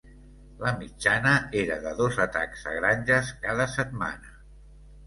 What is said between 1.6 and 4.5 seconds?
era de dos atacs a granges cada setmana.